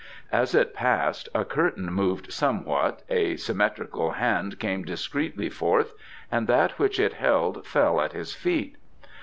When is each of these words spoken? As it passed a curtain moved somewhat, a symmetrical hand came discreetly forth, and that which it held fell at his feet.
As 0.31 0.55
it 0.55 0.73
passed 0.73 1.29
a 1.35 1.45
curtain 1.45 1.85
moved 1.93 2.33
somewhat, 2.33 3.03
a 3.07 3.35
symmetrical 3.35 4.13
hand 4.13 4.57
came 4.57 4.83
discreetly 4.83 5.47
forth, 5.47 5.93
and 6.31 6.47
that 6.47 6.79
which 6.79 6.99
it 6.99 7.13
held 7.13 7.67
fell 7.67 8.01
at 8.01 8.13
his 8.13 8.33
feet. 8.33 8.77